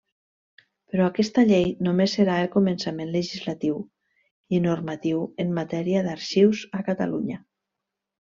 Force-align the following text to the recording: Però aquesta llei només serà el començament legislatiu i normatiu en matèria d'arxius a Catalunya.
Però 0.93 1.07
aquesta 1.09 1.43
llei 1.49 1.67
només 1.87 2.15
serà 2.19 2.37
el 2.45 2.49
començament 2.55 3.11
legislatiu 3.17 3.77
i 4.59 4.63
normatiu 4.65 5.21
en 5.45 5.53
matèria 5.61 6.03
d'arxius 6.07 6.65
a 6.81 6.83
Catalunya. 6.91 7.39